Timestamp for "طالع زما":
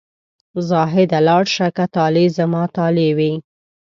1.95-2.63